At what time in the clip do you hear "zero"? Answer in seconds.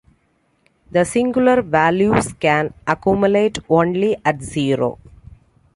4.41-4.97